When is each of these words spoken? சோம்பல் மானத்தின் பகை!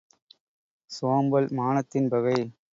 சோம்பல் 0.89 1.49
மானத்தின் 1.53 2.09
பகை! 2.09 2.39